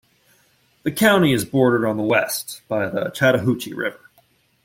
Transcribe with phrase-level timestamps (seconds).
[0.81, 3.99] The county is bordered on the west by the Chattahoochee River.